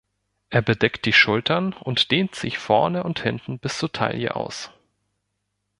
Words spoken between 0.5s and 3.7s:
bedeckt die Schultern und dehnt sich vorne und hinten